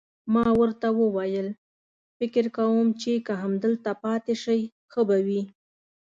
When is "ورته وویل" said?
0.59-1.47